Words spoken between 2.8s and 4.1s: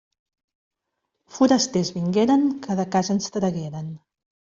de casa ens tragueren.